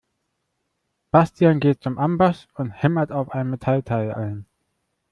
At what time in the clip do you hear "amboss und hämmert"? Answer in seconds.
1.99-3.11